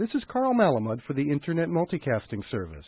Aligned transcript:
This 0.00 0.14
is 0.14 0.24
Carl 0.28 0.54
Malamud 0.54 1.02
for 1.06 1.12
the 1.12 1.30
Internet 1.30 1.68
Multicasting 1.68 2.42
Service. 2.50 2.86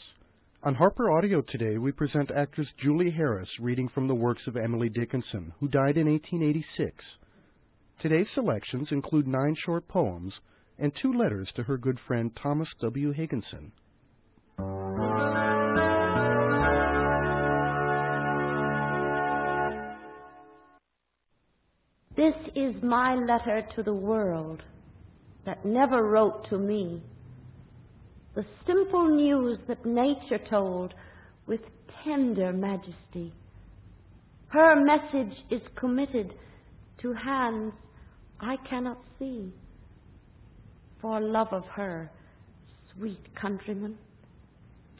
On 0.62 0.74
Harper 0.74 1.10
Audio 1.10 1.42
today, 1.42 1.76
we 1.76 1.92
present 1.92 2.30
actress 2.30 2.68
Julie 2.82 3.10
Harris 3.10 3.50
reading 3.60 3.90
from 3.90 4.08
the 4.08 4.14
works 4.14 4.40
of 4.46 4.56
Emily 4.56 4.88
Dickinson, 4.88 5.52
who 5.60 5.68
died 5.68 5.98
in 5.98 6.06
1886. 6.10 7.04
Today's 8.00 8.28
selections 8.34 8.88
include 8.92 9.26
nine 9.26 9.54
short 9.62 9.86
poems 9.88 10.32
and 10.78 10.90
two 11.02 11.12
letters 11.12 11.50
to 11.54 11.64
her 11.64 11.76
good 11.76 11.98
friend 12.06 12.30
Thomas 12.42 12.68
W. 12.80 13.12
Higginson. 13.12 13.72
This 22.16 22.34
is 22.56 22.82
my 22.82 23.16
letter 23.16 23.68
to 23.76 23.82
the 23.82 23.92
world 23.92 24.62
that 25.44 25.64
never 25.64 26.02
wrote 26.02 26.48
to 26.50 26.58
me. 26.58 27.02
The 28.34 28.44
simple 28.66 29.08
news 29.08 29.58
that 29.68 29.84
nature 29.84 30.38
told 30.48 30.94
with 31.46 31.60
tender 32.04 32.52
majesty. 32.52 33.32
Her 34.48 34.76
message 34.76 35.36
is 35.50 35.62
committed 35.76 36.34
to 37.00 37.12
hands 37.12 37.72
I 38.40 38.56
cannot 38.68 38.98
see. 39.18 39.52
For 41.00 41.20
love 41.20 41.48
of 41.52 41.64
her, 41.66 42.10
sweet 42.94 43.34
countrymen, 43.34 43.96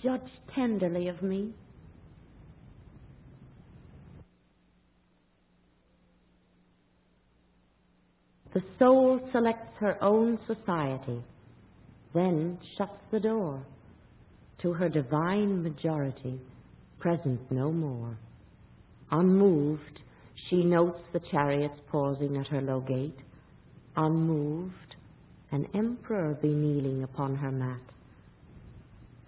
judge 0.03 0.21
tenderly 0.55 1.09
of 1.09 1.23
me. 1.23 1.55
The 8.55 8.63
soul 8.79 9.19
selects 9.33 9.77
her 9.79 9.97
own 10.05 10.39
society, 10.47 11.23
then 12.13 12.59
shuts 12.77 13.01
the 13.11 13.21
door 13.21 13.63
to 14.61 14.75
her 14.75 14.91
divine 14.91 15.63
majority, 15.63 16.39
present 16.99 17.41
no 17.51 17.73
more. 17.73 18.17
Unmoved, 19.11 20.01
she 20.49 20.65
notes 20.65 21.01
the 21.13 21.21
chariots 21.31 21.81
pausing 21.91 22.37
at 22.37 22.47
her 22.49 22.61
low 22.61 22.81
gate. 22.81 23.19
Unmoved, 23.97 24.97
an 25.51 25.67
emperor 25.75 26.37
be 26.43 26.49
kneeling 26.49 27.05
upon 27.05 27.35
her 27.37 27.51
mat. 27.51 27.81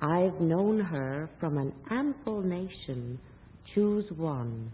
I've 0.01 0.39
known 0.41 0.81
her 0.81 1.31
from 1.41 1.57
an 1.57 1.73
ample 1.91 2.43
nation 2.43 3.19
choose 3.75 4.05
one, 4.13 4.71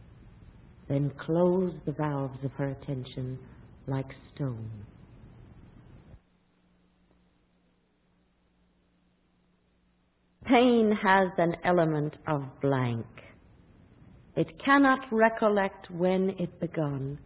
then 0.89 1.13
close 1.25 1.73
the 1.87 1.93
valves 1.93 2.45
of 2.45 2.51
her 2.53 2.71
attention 2.71 3.39
like 3.91 4.15
stone. 4.35 4.71
Pain 10.47 10.97
has 11.03 11.29
an 11.39 11.57
element 11.65 12.15
of 12.27 12.43
blank. 12.63 13.07
It 14.37 14.47
cannot 14.65 15.01
recollect 15.13 15.91
when 15.91 16.31
it 16.39 16.61
begun, 16.61 17.19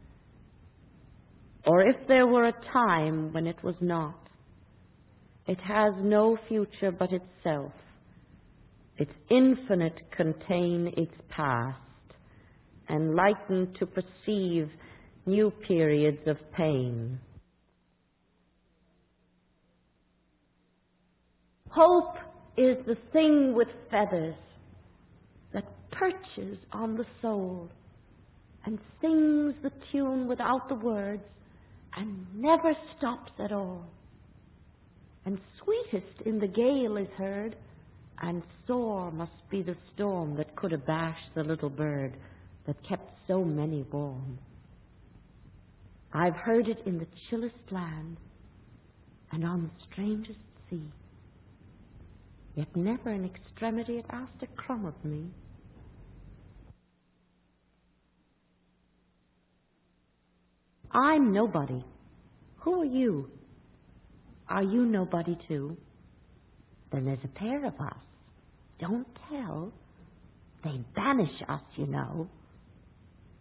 or 1.67 1.83
if 1.83 1.97
there 2.09 2.27
were 2.27 2.47
a 2.47 2.65
time 2.73 3.33
when 3.33 3.47
it 3.47 3.63
was 3.63 3.77
not. 3.81 4.19
It 5.47 5.61
has 5.61 5.93
no 6.01 6.39
future 6.49 6.91
but 6.91 7.11
itself. 7.13 7.73
Its 8.97 9.13
infinite 9.29 10.01
contain 10.17 10.93
its 10.97 11.15
past, 11.29 11.79
enlightened 12.89 13.77
to 13.79 13.87
perceive 13.87 14.71
new 15.27 15.51
periods 15.67 16.27
of 16.27 16.37
pain. 16.53 17.19
Hope 21.71 22.17
is 22.57 22.77
the 22.87 22.97
thing 23.13 23.55
with 23.55 23.69
feathers 23.91 24.37
that 25.53 25.65
perches 25.91 26.59
on 26.73 26.97
the 26.97 27.07
soul 27.21 27.69
and 28.65 28.79
sings 29.01 29.55
the 29.63 29.73
tune 29.91 30.27
without 30.29 30.69
the 30.69 30.75
words 30.75 31.23
and 31.97 32.27
never 32.35 32.75
stops 32.97 33.33
at 33.39 33.53
all. 33.53 33.85
And 35.27 35.39
sweetest 35.63 36.23
in 36.27 36.39
the 36.39 36.47
gale 36.47 36.97
is 36.97 37.09
heard, 37.17 37.57
and 38.23 38.43
sore 38.67 39.11
must 39.11 39.33
be 39.51 39.63
the 39.63 39.77
storm 39.95 40.37
that 40.37 40.55
could 40.57 40.73
abash 40.73 41.19
the 41.35 41.43
little 41.43 41.71
bird 41.71 42.13
that 42.67 42.77
kept 42.89 43.11
so 43.27 43.45
many 43.45 43.83
warm. 43.91 44.39
I've 46.15 46.37
heard 46.37 46.69
it 46.69 46.79
in 46.87 46.99
the 46.99 47.09
chillest 47.29 47.73
land 47.73 48.19
and 49.33 49.45
on 49.45 49.65
the 49.65 49.85
strangest 49.91 50.39
sea. 50.71 50.89
Yet 52.55 52.69
never 52.77 53.11
in 53.11 53.25
extremity 53.25 53.99
it 53.99 54.07
asked 54.11 54.43
a 54.43 54.47
crumb 54.47 54.87
of 54.87 54.95
me. 55.05 55.25
I'm 60.93 61.33
nobody. 61.33 61.83
Who 62.59 62.83
are 62.83 62.85
you? 62.85 63.29
Are 64.49 64.63
you 64.63 64.85
nobody 64.87 65.37
too? 65.49 65.77
Then 66.93 67.07
there's 67.07 67.19
a 67.25 67.29
pair 67.29 67.67
of 67.67 67.75
us. 67.81 67.97
Don't 68.79 69.07
tell. 69.29 69.73
They 70.63 70.79
banish 70.95 71.43
us, 71.49 71.63
you 71.75 71.87
know. 71.87 72.29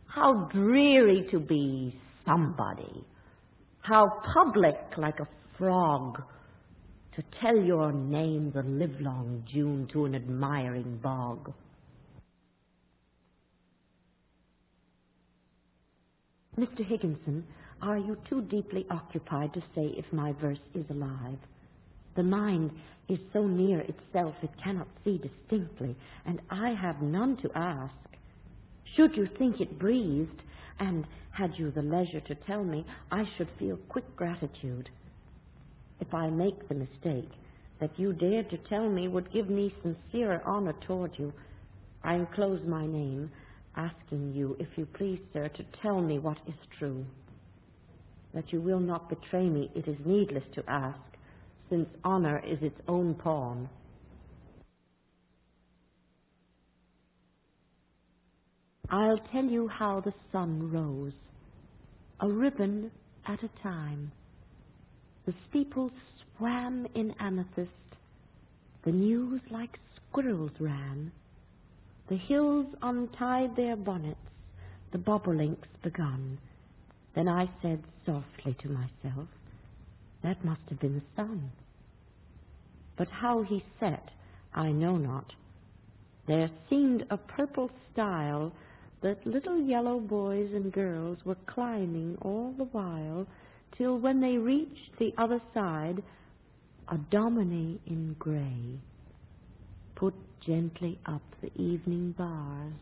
How 0.08 0.50
dreary 0.52 1.28
to 1.30 1.40
be 1.40 1.96
somebody. 2.26 3.06
How 3.82 4.22
public, 4.34 4.78
like 4.98 5.20
a 5.20 5.28
frog, 5.58 6.22
to 7.16 7.24
tell 7.42 7.58
your 7.58 7.92
name 7.92 8.52
the 8.54 8.64
livelong 8.64 9.44
June 9.52 9.88
to 9.94 10.06
an 10.06 10.16
admiring 10.16 11.00
bog. 11.04 11.54
Mr. 16.58 16.86
Higginson, 16.86 17.44
are 17.82 17.98
you 17.98 18.18
too 18.30 18.42
deeply 18.44 18.86
occupied 18.90 19.54
to 19.54 19.62
say 19.76 19.94
if 19.98 20.06
my 20.12 20.32
verse 20.34 20.60
is 20.74 20.86
alive? 20.90 21.40
The 22.16 22.24
mind 22.24 22.72
is 23.10 23.20
so 23.34 23.46
near 23.46 23.80
itself 23.80 24.36
it 24.42 24.52
cannot 24.64 24.88
see 25.04 25.18
distinctly, 25.18 25.96
and 26.26 26.40
I 26.50 26.74
have 26.80 27.02
none 27.02 27.38
to 27.38 27.50
ask. 27.56 27.94
Should 28.96 29.18
you 29.18 29.28
think 29.38 29.60
it 29.60 29.80
breathed, 29.80 30.42
and 30.80 31.06
had 31.32 31.52
you 31.58 31.72
the 31.72 31.82
leisure 31.82 32.22
to 32.22 32.36
tell 32.48 32.64
me, 32.64 32.86
I 33.12 33.24
should 33.38 33.50
feel 33.60 33.78
quick 33.90 34.16
gratitude. 34.16 34.90
If 36.00 36.14
I 36.14 36.30
make 36.30 36.68
the 36.68 36.76
mistake 36.76 37.30
that 37.80 37.98
you 37.98 38.14
dared 38.14 38.50
to 38.50 38.58
tell 38.70 38.90
me 38.90 39.08
would 39.08 39.32
give 39.34 39.50
me 39.50 39.74
sincerer 39.84 40.42
honor 40.46 40.74
toward 40.88 41.12
you, 41.18 41.34
I 42.04 42.16
enclose 42.16 42.62
my 42.68 42.86
name, 42.86 43.32
asking 43.76 44.34
you, 44.34 44.56
if 44.60 44.68
you 44.78 44.86
please, 44.86 45.20
sir, 45.34 45.50
to 45.50 45.66
tell 45.82 46.02
me 46.02 46.20
what 46.20 46.38
is 46.48 46.56
true. 46.78 47.06
That 48.34 48.52
you 48.52 48.62
will 48.62 48.80
not 48.80 49.10
betray 49.10 49.48
me, 49.50 49.72
it 49.76 49.88
is 49.88 49.98
needless 50.06 50.44
to 50.56 50.64
ask, 50.68 51.00
since 51.70 51.88
honor 52.04 52.40
is 52.46 52.58
its 52.62 52.80
own 52.88 53.16
pawn. 53.16 53.70
I'll 58.94 59.18
tell 59.32 59.46
you 59.46 59.68
how 59.68 60.02
the 60.02 60.14
sun 60.32 60.72
rose, 60.72 61.14
a 62.20 62.30
ribbon 62.30 62.92
at 63.26 63.42
a 63.42 63.50
time. 63.64 64.12
The 65.26 65.34
steeple 65.50 65.90
swam 66.38 66.86
in 66.94 67.16
amethyst, 67.20 67.72
the 68.86 68.92
news 68.92 69.42
like 69.50 69.80
squirrels 69.96 70.52
ran. 70.60 71.12
The 72.08 72.18
hills 72.18 72.68
untied 72.84 73.56
their 73.56 73.76
bonnets, 73.76 74.20
the 74.92 75.00
bobolinks 75.00 75.70
begun. 75.82 76.38
Then 77.16 77.28
I 77.28 77.50
said 77.64 77.82
softly 78.06 78.56
to 78.62 78.70
myself, 78.70 79.28
that 80.22 80.46
must 80.46 80.62
have 80.70 80.80
been 80.80 80.94
the 80.94 81.22
sun. 81.24 81.52
But 82.96 83.08
how 83.08 83.42
he 83.42 83.66
set, 83.80 84.10
I 84.54 84.72
know 84.72 84.98
not. 84.98 85.34
There 86.28 86.52
seemed 86.70 87.08
a 87.10 87.18
purple 87.18 87.72
stile 87.92 88.54
that 89.04 89.28
little 89.28 89.62
yellow 89.62 90.00
boys 90.00 90.50
and 90.54 90.72
girls 90.72 91.18
were 91.26 91.38
climbing 91.46 92.18
all 92.22 92.54
the 92.58 92.64
while, 92.66 93.28
till 93.78 94.00
when 94.00 94.22
they 94.22 94.38
reached 94.38 94.98
the 94.98 95.14
other 95.18 95.42
side, 95.54 96.02
a 96.90 96.98
dominie 97.12 97.80
in 97.86 98.16
grey 98.18 98.80
put 99.96 100.14
gently 100.46 101.00
up 101.06 101.22
the 101.42 101.52
evening 101.62 102.14
bars 102.18 102.74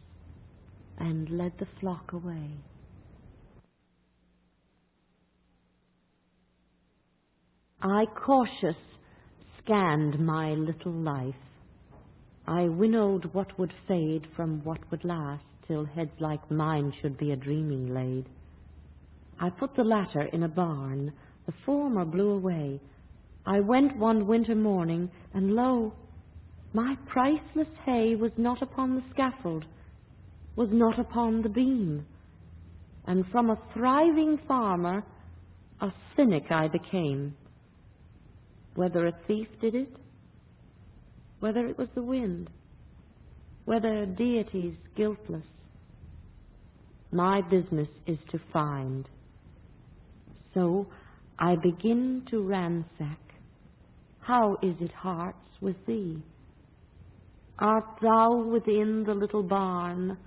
and 0.99 1.29
led 1.29 1.53
the 1.59 1.67
flock 1.79 2.13
away. 2.13 2.51
I 7.81 8.05
cautious 8.25 8.75
scanned 9.63 10.19
my 10.19 10.51
little 10.51 10.91
life. 10.91 11.33
I 12.47 12.63
winnowed 12.63 13.25
what 13.33 13.57
would 13.57 13.73
fade 13.87 14.27
from 14.35 14.63
what 14.63 14.79
would 14.91 15.03
last 15.03 15.43
till 15.67 15.85
heads 15.85 16.11
like 16.19 16.51
mine 16.51 16.93
should 17.01 17.17
be 17.17 17.31
a 17.31 17.35
dreaming 17.35 17.93
laid. 17.93 18.25
I 19.39 19.49
put 19.49 19.75
the 19.75 19.83
latter 19.83 20.21
in 20.21 20.43
a 20.43 20.47
barn, 20.47 21.13
the 21.45 21.53
former 21.65 22.05
blew 22.05 22.29
away, 22.31 22.79
I 23.45 23.59
went 23.59 23.97
one 23.97 24.27
winter 24.27 24.55
morning, 24.55 25.09
and 25.33 25.55
lo, 25.55 25.93
my 26.73 26.95
priceless 27.07 27.67
hay 27.85 28.15
was 28.15 28.31
not 28.37 28.61
upon 28.61 28.95
the 28.95 29.03
scaffold, 29.11 29.65
was 30.55 30.69
not 30.71 30.99
upon 30.99 31.41
the 31.41 31.49
beam. 31.49 32.05
And 33.07 33.25
from 33.31 33.49
a 33.49 33.59
thriving 33.73 34.37
farmer, 34.47 35.03
a 35.81 35.91
cynic 36.15 36.51
I 36.51 36.67
became. 36.67 37.35
Whether 38.75 39.07
a 39.07 39.17
thief 39.27 39.47
did 39.59 39.73
it, 39.73 39.89
whether 41.39 41.65
it 41.67 41.77
was 41.77 41.89
the 41.95 42.03
wind, 42.03 42.49
whether 43.65 44.05
deities 44.05 44.73
guiltless, 44.95 45.43
my 47.11 47.41
business 47.41 47.89
is 48.07 48.17
to 48.31 48.39
find. 48.53 49.05
So 50.53 50.87
I 51.39 51.55
begin 51.55 52.25
to 52.31 52.41
ransack. 52.41 53.19
How 54.19 54.57
is 54.61 54.75
it, 54.79 54.91
hearts, 54.91 55.37
with 55.61 55.75
thee? 55.85 56.21
Art 57.59 57.85
thou 58.01 58.43
within 58.43 59.03
the 59.05 59.13
little 59.13 59.43
barn 59.43 60.17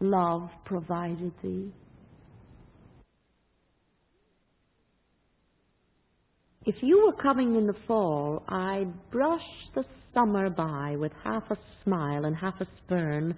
love 0.00 0.48
provided 0.64 1.32
thee? 1.42 1.72
If 6.66 6.74
you 6.82 7.06
were 7.06 7.22
coming 7.22 7.56
in 7.56 7.66
the 7.66 7.76
fall, 7.86 8.42
I'd 8.46 8.92
brush 9.10 9.40
the 9.74 9.82
summer 10.12 10.50
by 10.50 10.94
with 10.94 11.10
half 11.24 11.44
a 11.50 11.56
smile 11.82 12.26
and 12.26 12.36
half 12.36 12.60
a 12.60 12.66
spurn, 12.84 13.34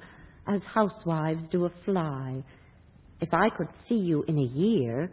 as 0.49 0.61
housewives 0.75 1.41
do 1.53 1.67
a 1.67 1.73
fly. 1.85 2.43
If 3.21 3.33
I 3.33 3.49
could 3.57 3.69
see 3.89 3.95
you 3.95 4.25
in 4.27 4.39
a 4.39 4.59
year, 4.59 5.09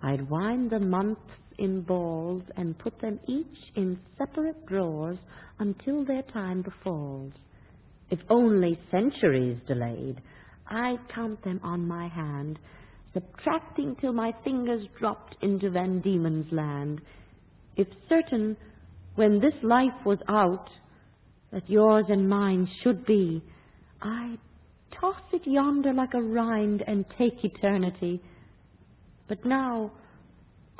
I'd 0.00 0.30
wind 0.30 0.70
the 0.70 0.78
months 0.78 1.28
in 1.58 1.80
balls 1.80 2.44
and 2.56 2.78
put 2.78 3.00
them 3.00 3.18
each 3.26 3.58
in 3.74 3.98
separate 4.16 4.64
drawers 4.66 5.18
until 5.58 6.04
their 6.04 6.22
time 6.32 6.62
befalls. 6.62 7.32
If 8.10 8.20
only 8.30 8.78
centuries 8.92 9.58
delayed, 9.66 10.22
I'd 10.68 11.00
count 11.12 11.42
them 11.42 11.58
on 11.64 11.88
my 11.88 12.06
hand, 12.06 12.60
subtracting 13.12 13.96
till 14.00 14.12
my 14.12 14.32
fingers 14.44 14.86
dropped 15.00 15.34
into 15.42 15.68
Van 15.70 16.00
Diemen's 16.00 16.52
land 16.52 17.00
if 17.76 17.88
certain, 18.08 18.56
when 19.14 19.40
this 19.40 19.54
life 19.62 20.04
was 20.04 20.18
out, 20.28 20.68
that 21.52 21.68
yours 21.68 22.04
and 22.08 22.28
mine 22.28 22.68
should 22.82 23.04
be, 23.06 23.42
I'd 24.02 24.38
toss 25.00 25.20
it 25.32 25.42
yonder 25.46 25.92
like 25.92 26.14
a 26.14 26.22
rind 26.22 26.82
and 26.86 27.04
take 27.18 27.44
eternity. 27.44 28.20
But 29.28 29.44
now, 29.44 29.92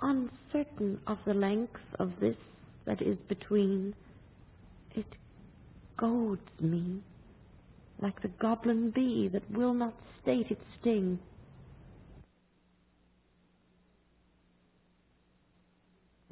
uncertain 0.00 1.00
of 1.06 1.18
the 1.26 1.34
length 1.34 1.80
of 1.98 2.12
this 2.20 2.36
that 2.86 3.02
is 3.02 3.18
between, 3.28 3.94
it 4.94 5.06
goads 5.96 6.40
me 6.60 7.02
like 8.02 8.20
the 8.22 8.28
goblin 8.40 8.90
bee 8.90 9.28
that 9.32 9.48
will 9.50 9.74
not 9.74 9.94
state 10.22 10.50
its 10.50 10.64
sting. 10.80 11.18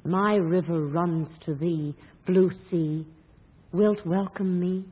My 0.09 0.37
river 0.37 0.87
runs 0.87 1.27
to 1.45 1.53
thee, 1.53 1.93
blue 2.25 2.49
sea. 2.71 3.05
Wilt 3.71 4.03
welcome 4.07 4.59
me? 4.59 4.83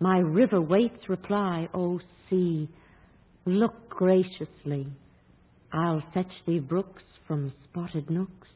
My 0.00 0.20
river 0.20 0.58
waits 0.58 1.10
reply, 1.10 1.68
O 1.74 2.00
sea. 2.30 2.66
Look 3.44 3.90
graciously. 3.90 4.86
I'll 5.70 6.02
fetch 6.14 6.32
thee 6.46 6.60
brooks 6.60 7.02
from 7.28 7.52
spotted 7.64 8.08
nooks. 8.08 8.48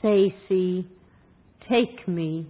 Say, 0.00 0.34
sea, 0.48 0.88
take 1.68 2.08
me. 2.08 2.46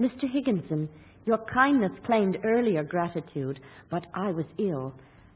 Mr. 0.00 0.24
Higginson, 0.32 0.88
your 1.26 1.44
kindness 1.52 1.92
claimed 2.06 2.38
earlier 2.44 2.82
gratitude, 2.82 3.60
but 3.90 4.06
I 4.14 4.30
was 4.30 4.46
ill 4.56 4.94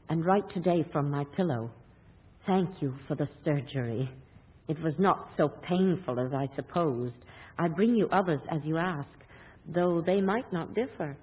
and 0.09 0.25
write 0.25 0.49
today 0.53 0.85
from 0.91 1.09
my 1.09 1.23
pillow. 1.35 1.71
Thank 2.45 2.81
you 2.81 2.93
for 3.07 3.15
the 3.15 3.27
surgery. 3.43 4.09
It 4.67 4.81
was 4.81 4.93
not 4.97 5.29
so 5.37 5.49
painful 5.67 6.19
as 6.19 6.33
I 6.33 6.49
supposed. 6.55 7.15
I 7.57 7.67
bring 7.67 7.95
you 7.95 8.07
others 8.11 8.41
as 8.51 8.61
you 8.63 8.77
ask, 8.77 9.09
though 9.67 10.01
they 10.05 10.21
might 10.21 10.51
not 10.51 10.73
differ. 10.75 11.17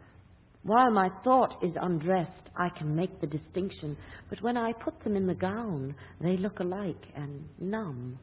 While 0.64 0.90
my 0.90 1.10
thought 1.24 1.62
is 1.62 1.72
undressed, 1.80 2.30
I 2.56 2.68
can 2.70 2.94
make 2.94 3.20
the 3.20 3.26
distinction, 3.26 3.96
but 4.28 4.42
when 4.42 4.56
I 4.56 4.72
put 4.72 5.02
them 5.02 5.16
in 5.16 5.26
the 5.26 5.34
gown, 5.34 5.94
they 6.20 6.36
look 6.36 6.60
alike 6.60 7.04
and 7.16 7.44
numb. 7.58 8.18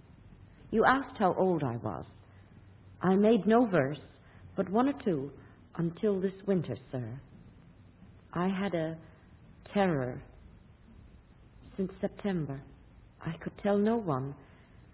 You 0.72 0.86
asked 0.86 1.18
how 1.18 1.34
old 1.34 1.64
I 1.64 1.78
was. 1.78 2.06
I 3.02 3.16
made 3.16 3.46
no 3.46 3.66
verse, 3.66 4.00
but 4.56 4.70
one 4.70 4.90
or 4.90 5.04
two, 5.04 5.32
until 5.78 6.20
this 6.20 6.34
winter, 6.46 6.78
sir. 6.92 7.20
I 8.34 8.48
had 8.48 8.76
a 8.76 8.98
terror 9.74 10.22
since 11.80 11.92
September. 12.02 12.62
I 13.26 13.32
could 13.42 13.54
tell 13.64 13.78
no 13.78 13.96
one, 13.96 14.36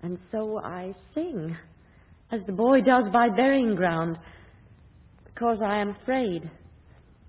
and 0.03 0.19
so 0.31 0.59
I 0.59 0.93
sing, 1.15 1.57
as 2.31 2.41
the 2.45 2.53
boy 2.53 2.81
does 2.81 3.05
by 3.11 3.27
burying 3.35 3.73
ground, 3.73 4.17
because 5.25 5.57
I 5.65 5.77
am 5.77 5.95
afraid. 6.01 6.47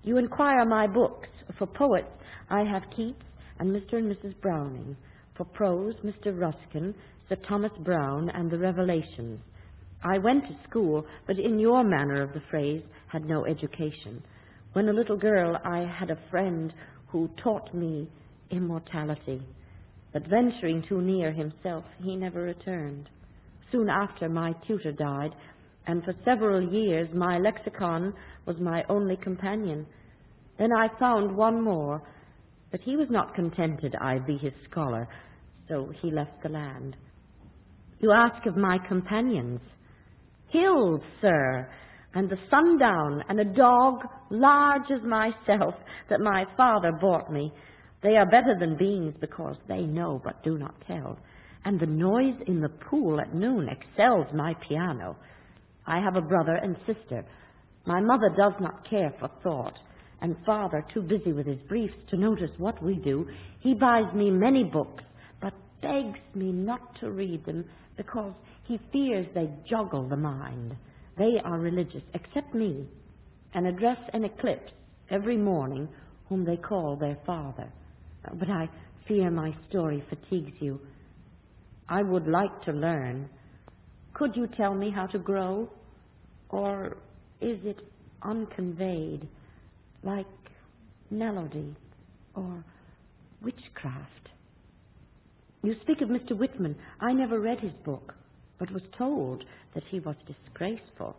You 0.03 0.17
inquire 0.17 0.63
my 0.63 0.85
books. 0.85 1.27
For 1.57 1.65
poets, 1.65 2.07
I 2.51 2.65
have 2.65 2.83
Keats 2.95 3.23
and 3.59 3.75
Mr. 3.75 3.93
and 3.93 4.15
Mrs. 4.15 4.39
Browning. 4.41 4.95
For 5.35 5.45
prose, 5.45 5.95
Mr. 6.05 6.39
Ruskin, 6.39 6.93
Sir 7.27 7.37
Thomas 7.47 7.71
Browne, 7.79 8.29
and 8.29 8.51
the 8.51 8.59
Revelations. 8.59 9.39
I 10.03 10.19
went 10.19 10.43
to 10.43 10.69
school, 10.69 11.03
but 11.25 11.39
in 11.39 11.57
your 11.57 11.83
manner 11.83 12.21
of 12.21 12.33
the 12.33 12.43
phrase, 12.51 12.83
had 13.07 13.25
no 13.25 13.45
education. 13.45 14.21
When 14.73 14.89
a 14.89 14.93
little 14.93 15.17
girl, 15.17 15.57
I 15.65 15.79
had 15.99 16.11
a 16.11 16.29
friend 16.29 16.71
who 17.07 17.27
taught 17.41 17.73
me 17.73 18.07
immortality. 18.51 19.41
But 20.13 20.27
venturing 20.27 20.83
too 20.87 21.01
near 21.01 21.31
himself, 21.31 21.83
he 22.01 22.15
never 22.15 22.41
returned. 22.41 23.09
Soon 23.71 23.89
after, 23.89 24.29
my 24.29 24.53
tutor 24.67 24.91
died, 24.91 25.31
and 25.87 26.03
for 26.03 26.13
several 26.23 26.61
years 26.73 27.09
my 27.13 27.37
lexicon 27.37 28.13
was 28.45 28.57
my 28.59 28.83
only 28.89 29.17
companion. 29.17 29.85
Then 30.57 30.71
I 30.73 30.87
found 30.99 31.35
one 31.35 31.61
more, 31.61 32.01
but 32.71 32.81
he 32.81 32.95
was 32.95 33.07
not 33.09 33.35
contented 33.35 33.95
I 33.99 34.19
be 34.19 34.37
his 34.37 34.53
scholar, 34.69 35.07
so 35.67 35.91
he 36.01 36.11
left 36.11 36.41
the 36.43 36.49
land. 36.49 36.95
You 37.99 38.11
ask 38.11 38.45
of 38.45 38.57
my 38.57 38.77
companions. 38.87 39.59
Hills, 40.49 41.01
sir, 41.21 41.69
and 42.13 42.29
the 42.29 42.37
sundown, 42.49 43.23
and 43.29 43.39
a 43.39 43.45
dog 43.45 44.01
large 44.29 44.89
as 44.91 45.01
myself 45.03 45.75
that 46.09 46.21
my 46.21 46.45
father 46.55 46.91
bought 46.91 47.31
me, 47.31 47.51
they 48.03 48.15
are 48.15 48.29
better 48.29 48.55
than 48.59 48.77
beings 48.77 49.15
because 49.19 49.57
they 49.67 49.81
know 49.81 50.21
but 50.23 50.43
do 50.43 50.57
not 50.57 50.75
tell. 50.87 51.17
And 51.65 51.79
the 51.79 51.87
noise 51.87 52.39
in 52.45 52.61
the 52.61 52.69
pool 52.69 53.19
at 53.19 53.33
noon 53.33 53.67
excels 53.67 54.27
my 54.33 54.53
piano. 54.67 55.17
I 55.85 55.99
have 55.99 56.15
a 56.15 56.21
brother 56.21 56.55
and 56.55 56.77
sister. 56.85 57.25
My 57.85 57.99
mother 57.99 58.29
does 58.37 58.53
not 58.59 58.87
care 58.87 59.13
for 59.19 59.29
thought, 59.43 59.77
and 60.21 60.35
father, 60.45 60.85
too 60.93 61.01
busy 61.01 61.31
with 61.31 61.47
his 61.47 61.59
briefs 61.67 61.95
to 62.09 62.17
notice 62.17 62.51
what 62.57 62.81
we 62.83 62.95
do, 62.95 63.27
he 63.61 63.73
buys 63.73 64.13
me 64.13 64.29
many 64.29 64.63
books, 64.63 65.03
but 65.41 65.53
begs 65.81 66.19
me 66.35 66.51
not 66.51 66.99
to 66.99 67.11
read 67.11 67.45
them 67.45 67.65
because 67.95 68.33
he 68.65 68.79
fears 68.91 69.27
they 69.33 69.49
joggle 69.69 70.07
the 70.07 70.17
mind. 70.17 70.75
They 71.17 71.39
are 71.43 71.57
religious, 71.57 72.03
except 72.13 72.53
me, 72.53 72.85
and 73.53 73.65
address 73.65 73.97
an 74.13 74.25
eclipse 74.25 74.71
every 75.09 75.37
morning 75.37 75.87
whom 76.29 76.45
they 76.45 76.57
call 76.57 76.95
their 76.95 77.17
father 77.25 77.71
but 78.33 78.49
I 78.49 78.69
fear 79.07 79.29
my 79.31 79.55
story 79.69 80.03
fatigues 80.09 80.53
you. 80.59 80.79
I 81.89 82.03
would 82.03 82.27
like 82.27 82.63
to 82.65 82.71
learn. 82.71 83.29
Could 84.13 84.35
you 84.35 84.47
tell 84.57 84.73
me 84.73 84.89
how 84.89 85.05
to 85.07 85.19
grow? 85.19 85.69
Or 86.49 86.97
is 87.41 87.59
it 87.63 87.77
unconveyed, 88.23 89.27
like 90.03 90.25
melody 91.09 91.75
or 92.35 92.63
witchcraft? 93.41 94.29
You 95.63 95.75
speak 95.81 96.01
of 96.01 96.09
Mr. 96.09 96.37
Whitman. 96.37 96.75
I 96.99 97.13
never 97.13 97.39
read 97.39 97.59
his 97.59 97.73
book, 97.83 98.13
but 98.59 98.71
was 98.71 98.83
told 98.97 99.43
that 99.73 99.83
he 99.89 99.99
was 99.99 100.15
disgraceful. 100.25 101.15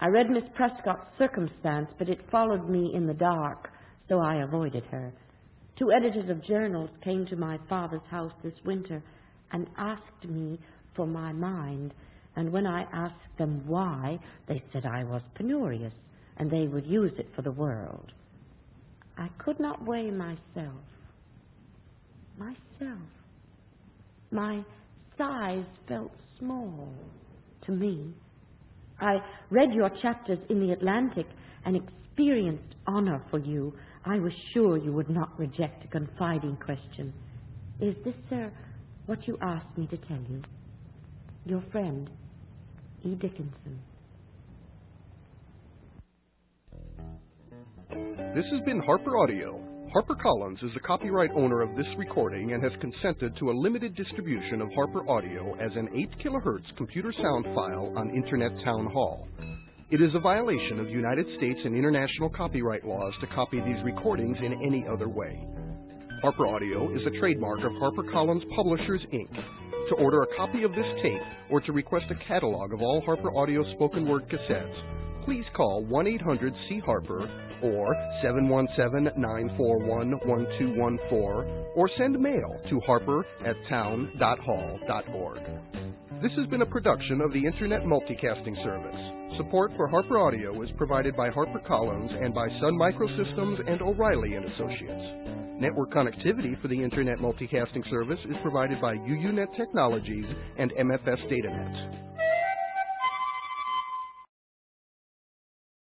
I 0.00 0.08
read 0.08 0.30
Miss 0.30 0.44
Prescott's 0.54 1.10
Circumstance, 1.18 1.88
but 1.98 2.08
it 2.08 2.20
followed 2.30 2.68
me 2.68 2.92
in 2.94 3.06
the 3.06 3.14
dark, 3.14 3.70
so 4.08 4.20
I 4.20 4.42
avoided 4.42 4.84
her. 4.90 5.12
Two 5.78 5.92
editors 5.92 6.28
of 6.28 6.44
journals 6.44 6.90
came 7.04 7.24
to 7.26 7.36
my 7.36 7.58
father's 7.68 8.02
house 8.10 8.32
this 8.42 8.54
winter 8.64 9.02
and 9.52 9.68
asked 9.76 10.28
me 10.28 10.58
for 10.96 11.06
my 11.06 11.32
mind. 11.32 11.94
And 12.36 12.52
when 12.52 12.66
I 12.66 12.84
asked 12.92 13.38
them 13.38 13.62
why, 13.66 14.18
they 14.48 14.62
said 14.72 14.84
I 14.84 15.04
was 15.04 15.22
penurious 15.38 15.92
and 16.38 16.50
they 16.50 16.66
would 16.66 16.86
use 16.86 17.12
it 17.18 17.28
for 17.36 17.42
the 17.42 17.52
world. 17.52 18.12
I 19.16 19.28
could 19.38 19.60
not 19.60 19.84
weigh 19.86 20.10
myself. 20.10 20.82
Myself. 22.38 23.08
My 24.30 24.64
size 25.16 25.64
felt 25.88 26.12
small 26.38 26.92
to 27.66 27.72
me. 27.72 28.14
I 29.00 29.18
read 29.50 29.72
your 29.72 29.90
chapters 30.02 30.38
in 30.50 30.60
the 30.60 30.72
Atlantic 30.72 31.26
and 31.64 31.76
experienced 31.76 32.74
honor 32.86 33.22
for 33.30 33.38
you. 33.38 33.72
I 34.04 34.18
was 34.18 34.32
sure 34.52 34.76
you 34.76 34.92
would 34.92 35.10
not 35.10 35.38
reject 35.38 35.84
a 35.84 35.88
confiding 35.88 36.56
question. 36.56 37.12
Is 37.80 37.94
this, 38.04 38.14
sir, 38.28 38.52
what 39.06 39.26
you 39.26 39.38
asked 39.40 39.76
me 39.76 39.86
to 39.88 39.96
tell 39.96 40.20
you? 40.28 40.42
Your 41.44 41.62
friend, 41.72 42.10
E. 43.04 43.14
Dickinson. 43.14 43.80
This 48.34 48.44
has 48.50 48.60
been 48.64 48.80
Harper 48.80 49.16
Audio. 49.18 49.60
HarperCollins 49.94 50.62
is 50.62 50.72
the 50.74 50.80
copyright 50.80 51.30
owner 51.34 51.62
of 51.62 51.74
this 51.74 51.86
recording 51.96 52.52
and 52.52 52.62
has 52.62 52.72
consented 52.80 53.34
to 53.38 53.50
a 53.50 53.58
limited 53.58 53.94
distribution 53.94 54.60
of 54.60 54.70
Harper 54.74 55.08
Audio 55.08 55.54
as 55.54 55.72
an 55.76 55.88
8 55.94 56.10
kHz 56.18 56.76
computer 56.76 57.12
sound 57.12 57.46
file 57.54 57.94
on 57.96 58.14
Internet 58.14 58.52
Town 58.62 58.86
Hall. 58.86 59.26
It 59.90 60.02
is 60.02 60.14
a 60.14 60.20
violation 60.20 60.80
of 60.80 60.90
United 60.90 61.26
States 61.38 61.60
and 61.64 61.74
international 61.74 62.28
copyright 62.28 62.84
laws 62.84 63.14
to 63.22 63.26
copy 63.28 63.58
these 63.58 63.82
recordings 63.82 64.36
in 64.42 64.52
any 64.62 64.86
other 64.86 65.08
way. 65.08 65.42
Harper 66.20 66.46
Audio 66.46 66.94
is 66.94 67.06
a 67.06 67.18
trademark 67.18 67.60
of 67.60 67.72
HarperCollins 67.72 68.46
Publishers, 68.54 69.00
Inc. 69.14 69.34
To 69.88 69.94
order 69.94 70.24
a 70.24 70.36
copy 70.36 70.64
of 70.64 70.74
this 70.74 70.84
tape 71.00 71.22
or 71.50 71.62
to 71.62 71.72
request 71.72 72.04
a 72.10 72.16
catalog 72.16 72.74
of 72.74 72.82
all 72.82 73.00
Harper 73.00 73.34
Audio 73.34 73.64
spoken 73.72 74.06
word 74.06 74.28
cassettes, 74.28 75.24
please 75.24 75.46
call 75.54 75.82
1 75.82 76.06
800 76.06 76.54
C 76.68 76.80
Harper 76.80 77.22
or 77.62 77.94
717 78.20 79.18
941 79.18 80.10
1214 80.20 81.72
or 81.74 81.88
send 81.96 82.20
mail 82.20 82.60
to 82.68 82.78
harper 82.80 83.24
at 83.42 83.56
town.hall.org. 83.70 85.77
This 86.20 86.32
has 86.32 86.48
been 86.48 86.62
a 86.62 86.66
production 86.66 87.20
of 87.20 87.32
the 87.32 87.46
Internet 87.46 87.82
Multicasting 87.82 88.60
Service. 88.64 89.36
Support 89.36 89.70
for 89.76 89.86
Harper 89.86 90.18
Audio 90.18 90.62
is 90.62 90.70
provided 90.76 91.14
by 91.14 91.30
HarperCollins 91.30 92.24
and 92.24 92.34
by 92.34 92.48
Sun 92.58 92.74
Microsystems 92.74 93.60
and 93.70 93.80
O'Reilly 93.80 94.34
and 94.34 94.44
Associates. 94.46 95.60
Network 95.60 95.92
connectivity 95.92 96.60
for 96.60 96.66
the 96.66 96.82
Internet 96.82 97.18
Multicasting 97.18 97.88
Service 97.88 98.18
is 98.28 98.36
provided 98.42 98.80
by 98.80 98.96
UUNet 98.96 99.56
Technologies 99.56 100.26
and 100.58 100.72
MFS 100.72 101.24
DataNet. 101.30 102.17